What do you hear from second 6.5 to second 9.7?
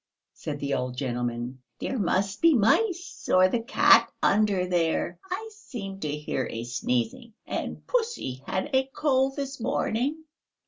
sneezing... and pussy had a cold this